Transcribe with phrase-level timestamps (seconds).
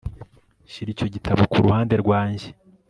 [0.71, 2.47] shyira icyo gitabo ku ruhande rwanjye